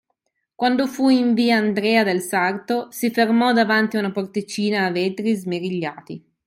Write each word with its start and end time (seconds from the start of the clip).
Quando 0.55 0.87
fu 0.87 1.09
in 1.09 1.35
via 1.35 1.57
Andrea 1.59 2.03
del 2.03 2.21
Sarto, 2.23 2.87
si 2.89 3.11
fermò 3.11 3.53
davanti 3.53 3.97
a 3.97 3.99
una 3.99 4.11
porticina 4.11 4.87
a 4.87 4.91
vetri 4.91 5.35
smerigliati 5.35 6.25